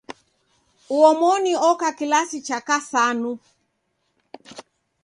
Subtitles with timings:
[0.95, 3.31] Uomoni oka kilasi cha kasanu.